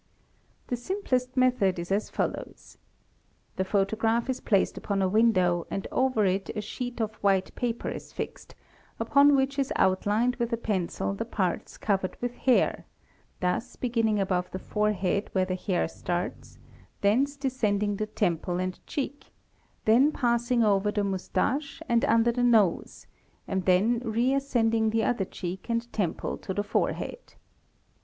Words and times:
The 0.65 0.75
simplest 0.75 1.37
method 1.37 1.77
is 1.77 1.91
as 1.91 2.09
follows 2.09 2.79
:—The 3.57 3.63
photograph 3.63 4.31
is 4.31 4.41
placed 4.41 4.75
upon 4.75 4.99
a 4.99 5.07
window 5.07 5.67
and 5.69 5.87
over 5.91 6.25
it 6.25 6.49
a 6.55 6.61
sheet 6.61 6.99
of 6.99 7.17
white 7.17 7.53
paper 7.53 7.87
is 7.87 8.11
fixed, 8.11 8.55
upon 8.99 9.35
which 9.35 9.59
is 9.59 9.71
outlined 9.75 10.37
with 10.37 10.51
a 10.53 10.57
pencil 10.57 11.13
the 11.13 11.23
parts 11.23 11.77
covered 11.77 12.17
with 12.19 12.33
hair, 12.33 12.87
thus 13.41 13.75
beginning 13.75 14.19
above 14.19 14.49
the 14.49 14.57
forehead 14.57 15.29
where 15.33 15.45
the 15.45 15.53
hair 15.53 15.87
starts, 15.87 16.57
thence 17.01 17.35
descending 17.35 17.97
the 17.97 18.07
temple 18.07 18.57
and 18.57 18.79
cheek, 18.87 19.25
then 19.85 20.11
passing 20.11 20.63
above 20.63 20.95
the— 20.95 21.03
moustache 21.03 21.79
and 21.87 22.03
under 22.05 22.31
the 22.31 22.41
nose 22.43 23.05
and 23.47 23.65
then 23.65 23.99
reascending 24.03 24.89
the 24.89 25.03
other 25.03 25.25
cheek 25.25 25.69
and 25.69 25.93
temple 25.93 26.39
to 26.39 26.55
the 26.55 26.63
forehead. 26.63 27.35